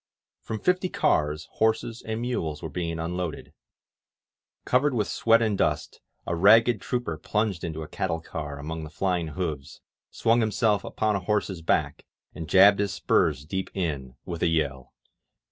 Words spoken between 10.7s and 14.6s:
upon a horse's back, and jabbed his spurs deep in, with 176 INSURGENT MEXICO a